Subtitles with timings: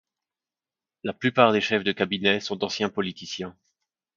[1.03, 3.55] La plupart des chefs de cabinet sont d’anciens politiciens.